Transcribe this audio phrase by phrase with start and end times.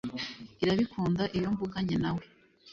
[0.63, 2.23] irabikunda iyo mvuganye na we